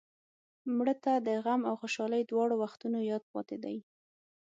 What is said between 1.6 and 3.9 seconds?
او خوشحالۍ دواړو وختونو یاد پاتې دی